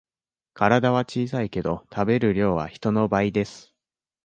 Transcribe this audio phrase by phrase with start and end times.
[0.55, 3.75] 体は小さいけど食べる量は人の倍です